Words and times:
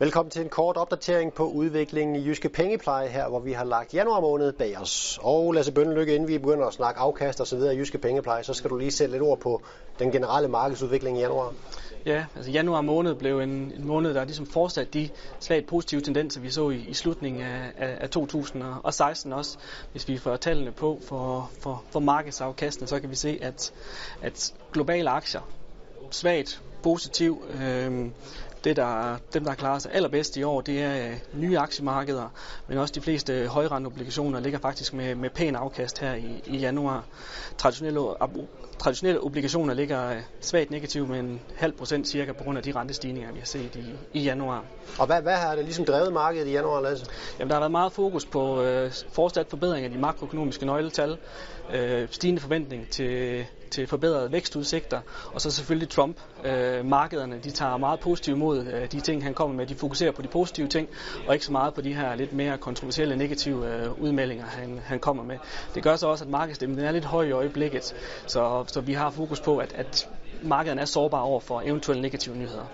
Velkommen 0.00 0.30
til 0.30 0.42
en 0.42 0.48
kort 0.48 0.76
opdatering 0.76 1.32
på 1.34 1.44
udviklingen 1.44 2.16
i 2.16 2.26
Jyske 2.26 2.48
Pengepleje 2.48 3.08
her, 3.08 3.28
hvor 3.28 3.40
vi 3.40 3.52
har 3.52 3.64
lagt 3.64 3.94
januar 3.94 4.20
måned 4.20 4.52
bag 4.52 4.78
os. 4.78 5.18
Og 5.22 5.52
Lasse 5.52 5.72
Bønnelykke, 5.72 6.14
inden 6.14 6.28
vi 6.28 6.38
begynder 6.38 6.66
at 6.66 6.72
snakke 6.72 7.00
afkast 7.00 7.40
og 7.40 7.46
så 7.46 7.56
videre 7.56 7.74
i 7.74 7.78
Jyske 7.78 7.98
Pengepleje, 7.98 8.44
så 8.44 8.54
skal 8.54 8.70
du 8.70 8.76
lige 8.76 8.90
sætte 8.90 9.12
lidt 9.12 9.22
ord 9.22 9.40
på 9.40 9.62
den 9.98 10.12
generelle 10.12 10.48
markedsudvikling 10.48 11.18
i 11.18 11.20
januar. 11.20 11.52
Ja, 12.06 12.24
altså 12.36 12.50
januar 12.50 12.80
måned 12.80 13.14
blev 13.14 13.40
en, 13.40 13.50
en 13.50 13.86
måned, 13.86 14.14
der 14.14 14.24
ligesom 14.24 14.46
fortsat 14.46 14.94
de 14.94 15.08
svagt 15.40 15.66
positive 15.66 16.00
tendenser, 16.00 16.40
vi 16.40 16.50
så 16.50 16.70
i, 16.70 16.84
i 16.88 16.94
slutningen 16.94 17.42
af, 17.42 17.72
af, 17.76 17.98
af 18.00 18.10
2016 18.10 19.32
også. 19.32 19.58
Hvis 19.92 20.08
vi 20.08 20.18
får 20.18 20.36
tallene 20.36 20.72
på 20.72 21.00
for, 21.04 21.50
for, 21.60 21.84
for 21.90 22.00
markedsafkastene, 22.00 22.88
så 22.88 23.00
kan 23.00 23.10
vi 23.10 23.16
se, 23.16 23.38
at, 23.42 23.72
at 24.22 24.54
globale 24.72 25.10
aktier 25.10 25.40
svagt 26.10 26.62
positiv. 26.82 27.44
Øh, 27.62 28.06
det, 28.64 28.76
der, 28.76 29.16
dem, 29.34 29.44
der 29.44 29.54
klarer 29.54 29.78
sig 29.78 29.92
allerbedst 29.94 30.36
i 30.36 30.42
år, 30.42 30.60
det 30.60 30.82
er 30.82 31.08
øh, 31.08 31.16
nye 31.32 31.58
aktiemarkeder, 31.58 32.28
men 32.68 32.78
også 32.78 32.94
de 32.94 33.00
fleste 33.00 33.46
højrenteobligationer 33.46 34.40
ligger 34.40 34.58
faktisk 34.58 34.94
med, 34.94 35.14
med 35.14 35.30
pæn 35.30 35.56
afkast 35.56 35.98
her 35.98 36.14
i, 36.14 36.42
i 36.46 36.56
januar. 36.56 37.04
Traditionelle, 37.58 38.00
traditionelle 38.78 39.20
obligationer 39.20 39.74
ligger 39.74 40.10
øh, 40.10 40.16
svagt 40.40 40.70
negativt 40.70 41.08
med 41.08 41.18
en 41.18 41.40
halv 41.56 41.72
procent 41.72 42.08
cirka 42.08 42.32
på 42.32 42.44
grund 42.44 42.58
af 42.58 42.64
de 42.64 42.72
rentestigninger, 42.72 43.32
vi 43.32 43.38
har 43.38 43.46
set 43.46 43.76
i, 43.76 44.18
i 44.18 44.22
januar. 44.22 44.64
Og 44.98 45.06
hvad, 45.06 45.22
hvad 45.22 45.36
har 45.36 45.54
det 45.54 45.64
ligesom 45.64 45.84
drevet 45.84 46.12
markedet 46.12 46.46
i 46.46 46.52
januar, 46.52 46.80
Lasse? 46.80 47.06
Jamen, 47.38 47.48
der 47.48 47.54
har 47.54 47.60
været 47.60 47.70
meget 47.70 47.92
fokus 47.92 48.26
på 48.26 48.62
øh, 48.62 48.92
fortsat 49.12 49.46
forbedring 49.50 49.84
af 49.84 49.90
de 49.90 49.98
makroøkonomiske 49.98 50.66
nøgletal, 50.66 51.18
øh, 51.74 52.08
stigende 52.10 52.40
forventning 52.40 52.88
til, 52.88 53.44
til 53.70 53.86
forbedrede 53.86 54.32
vækstudsigter, 54.32 55.00
og 55.32 55.40
så 55.40 55.50
selvfølgelig 55.50 55.88
Trump. 55.88 56.16
Øh, 56.44 56.84
markederne 56.84 57.38
de 57.44 57.50
tager 57.50 57.76
meget 57.76 58.00
positivt 58.00 58.36
imod 58.36 58.47
øh, 58.56 58.92
de 58.92 59.00
ting, 59.00 59.24
han 59.24 59.34
kommer 59.34 59.56
med. 59.56 59.66
De 59.66 59.74
fokuserer 59.74 60.12
på 60.12 60.22
de 60.22 60.28
positive 60.28 60.68
ting, 60.68 60.88
og 61.26 61.34
ikke 61.34 61.46
så 61.46 61.52
meget 61.52 61.74
på 61.74 61.80
de 61.80 61.94
her 61.94 62.14
lidt 62.14 62.32
mere 62.32 62.58
kontroversielle 62.58 63.16
negative 63.16 63.74
øh, 63.74 64.02
udmeldinger, 64.02 64.44
han, 64.44 64.80
han 64.84 64.98
kommer 64.98 65.24
med. 65.24 65.38
Det 65.74 65.82
gør 65.82 65.96
så 65.96 66.06
også, 66.06 66.24
at 66.24 66.30
markedsstemmen 66.30 66.78
er 66.78 66.92
lidt 66.92 67.04
høj 67.04 67.24
i 67.24 67.30
øjeblikket, 67.30 67.94
så, 68.26 68.64
så 68.66 68.80
vi 68.80 68.92
har 68.92 69.10
fokus 69.10 69.40
på, 69.40 69.58
at, 69.58 69.72
at 69.72 70.08
markederne 70.42 70.80
er 70.80 70.84
sårbare 70.84 71.22
over 71.22 71.40
for 71.40 71.62
eventuelle 71.64 72.02
negative 72.02 72.36
nyheder. 72.36 72.64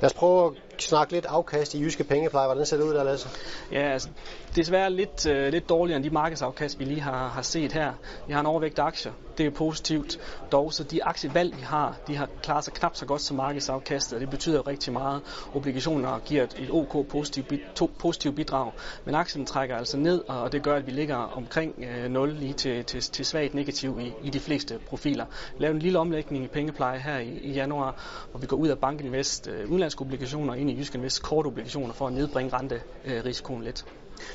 Lad 0.00 0.10
os 0.10 0.14
prøve 0.14 0.46
at 0.46 0.82
snakke 0.82 1.12
lidt 1.12 1.26
afkast 1.26 1.74
i 1.74 1.80
jyske 1.80 2.04
pengepleje. 2.04 2.46
Hvordan 2.46 2.66
ser 2.66 2.76
det 2.76 2.84
ud 2.84 2.94
der, 2.94 3.04
Lasse? 3.04 3.28
Ja, 3.72 3.92
altså, 3.92 4.08
desværre 4.56 4.90
lidt, 4.90 5.26
øh, 5.26 5.52
lidt 5.52 5.68
dårligere 5.68 5.96
end 5.96 6.04
de 6.04 6.10
markedsafkast, 6.10 6.78
vi 6.78 6.84
lige 6.84 7.00
har, 7.00 7.28
har 7.28 7.42
set 7.42 7.72
her. 7.72 7.92
Vi 8.26 8.32
har 8.32 8.40
en 8.40 8.46
overvægt 8.46 8.78
aktier. 8.78 9.12
Det 9.38 9.46
er 9.46 9.50
positivt. 9.50 10.18
Dog, 10.52 10.72
så 10.72 10.84
de 10.84 11.04
aktievalg, 11.04 11.56
vi 11.56 11.62
har, 11.62 11.96
de 12.06 12.16
har 12.16 12.28
klaret 12.42 12.64
sig 12.64 12.74
knap 12.74 12.96
så 12.96 13.06
godt 13.06 13.20
som 13.20 13.36
markedsafkastet, 13.36 14.14
og 14.14 14.20
det 14.20 14.30
betyder 14.30 14.56
jo 14.56 14.62
rigtig 14.62 14.92
meget. 14.92 15.22
Obligationer 15.54 16.18
giver 16.18 16.42
et, 16.42 16.56
et 16.58 16.70
OK 16.70 17.08
positivt, 17.08 17.52
to, 17.74 17.90
positivt 17.98 18.36
bidrag, 18.36 18.72
men 19.04 19.14
aktien 19.14 19.46
trækker 19.46 19.76
altså 19.76 19.96
ned, 19.96 20.22
og 20.28 20.52
det 20.52 20.62
gør, 20.62 20.76
at 20.76 20.86
vi 20.86 20.90
ligger 20.92 21.16
omkring 21.16 21.84
øh, 21.84 22.10
0 22.10 22.32
lige 22.32 22.52
til, 22.52 22.84
til, 22.84 23.00
til 23.00 23.24
svagt 23.24 23.54
negativ 23.54 24.00
i, 24.00 24.12
i 24.22 24.30
de 24.30 24.40
fleste 24.40 24.78
profiler. 24.88 25.26
Lav 25.58 25.70
en 25.70 25.78
lille 25.78 25.98
omlægning 25.98 26.44
i 26.44 26.48
pengepleje 26.48 26.98
her 26.98 27.18
i, 27.18 27.38
i 27.42 27.52
januar, 27.52 28.26
hvor 28.30 28.40
vi 28.40 28.46
går 28.46 28.56
ud 28.56 28.68
af 28.68 28.78
Bankinvest 28.78 29.48
øh, 29.48 29.70
udenlandske 29.88 30.02
obligationer 30.02 30.54
ind 30.54 30.70
i 30.70 30.78
Jysk 30.78 30.94
Invest 30.94 31.22
kortobligationer 31.22 31.92
for 31.94 32.06
at 32.06 32.12
nedbringe 32.12 32.52
renterisikoen 32.56 33.62
lidt. 33.62 33.84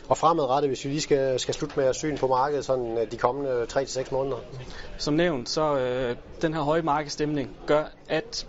Og 0.08 0.18
fremadrettet, 0.18 0.70
hvis 0.70 0.86
vi 0.86 0.90
lige 0.90 1.02
skal, 1.02 1.40
skal 1.40 1.54
slutte 1.54 1.80
med 1.80 1.86
at 1.86 1.96
syn 1.96 2.18
på 2.18 2.28
markedet 2.28 2.66
sådan 2.66 2.98
øh, 2.98 3.12
de 3.12 3.18
kommende 3.18 3.64
3-6 3.64 4.12
måneder? 4.12 4.38
Som 4.98 5.14
nævnt, 5.14 5.50
så 5.50 5.78
øh, 5.78 6.16
den 6.42 6.54
her 6.54 6.62
høje 6.62 6.82
markedsstemning 6.82 7.56
gør, 7.68 7.84
at 8.10 8.48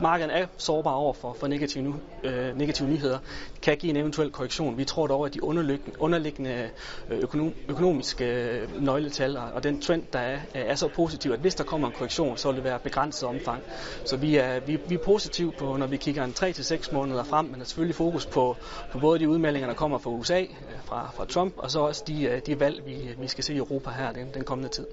markedet 0.00 0.36
er 0.36 0.46
sårbar 0.56 0.92
over 0.92 1.12
for, 1.12 1.32
for 1.32 1.46
negative, 1.46 1.84
nu, 1.84 1.94
øh, 2.24 2.58
negative 2.58 2.88
nyheder, 2.88 3.18
kan 3.62 3.76
give 3.76 3.90
en 3.90 3.96
eventuel 3.96 4.30
korrektion. 4.30 4.78
Vi 4.78 4.84
tror 4.84 5.06
dog, 5.06 5.26
at 5.26 5.34
de 5.34 5.42
underliggende, 5.42 6.00
underliggende 6.00 6.70
økonom, 7.10 7.54
økonomiske 7.68 8.24
øh, 8.24 8.82
nøgletal 8.82 9.36
og 9.36 9.62
den 9.62 9.80
trend, 9.80 10.02
der 10.12 10.18
er, 10.18 10.38
er 10.54 10.74
så 10.74 10.88
positiv, 10.88 11.30
at 11.30 11.38
hvis 11.38 11.54
der 11.54 11.64
kommer 11.64 11.88
en 11.88 11.94
korrektion, 11.94 12.36
så 12.36 12.48
vil 12.48 12.56
det 12.56 12.64
være 12.64 12.78
begrænset 12.78 13.28
omfang. 13.28 13.62
Så 14.04 14.16
vi 14.16 14.36
er, 14.36 14.60
vi, 14.60 14.78
vi 14.88 14.94
er 14.94 14.98
positive 14.98 15.52
på, 15.52 15.76
når 15.76 15.86
vi 15.86 15.96
kigger 15.96 16.24
en 16.24 16.34
3-6 16.38 16.94
måneder 16.94 17.24
frem, 17.24 17.46
men 17.46 17.60
er 17.60 17.64
selvfølgelig 17.64 17.96
fokus 17.96 18.26
på, 18.26 18.56
på 18.92 18.98
både 18.98 19.18
de 19.18 19.28
udmeldinger, 19.28 19.68
der 19.68 19.74
kommer 19.74 19.98
fra 19.98 20.10
USA, 20.10 20.40
øh, 20.40 20.48
fra, 20.84 21.10
fra 21.14 21.24
Trump, 21.24 21.54
og 21.56 21.70
så 21.70 21.80
også 21.80 22.04
de, 22.06 22.24
øh, 22.24 22.40
de 22.46 22.60
valg, 22.60 22.82
vi, 22.86 23.14
vi 23.18 23.28
skal 23.28 23.44
se 23.44 23.54
i 23.54 23.56
Europa 23.56 23.90
her 23.90 24.12
den, 24.12 24.26
den 24.34 24.44
kommende 24.44 24.70
tid. 24.70 24.86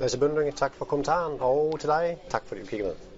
Lasse 0.00 0.18
Bøndinge, 0.18 0.52
tak 0.52 0.74
for 0.74 0.84
kommentaren, 0.84 1.36
og 1.40 1.76
til 1.80 1.88
dig, 1.88 2.16
tak 2.28 2.42
fordi 2.46 2.60
du 2.60 2.66
kiggede 2.66 2.88
med. 2.88 3.11